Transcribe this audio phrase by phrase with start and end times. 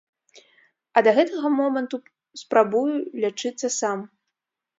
[0.97, 1.97] А да гэтага моманту
[2.43, 2.91] спрабую
[3.27, 3.99] лячыцца сам.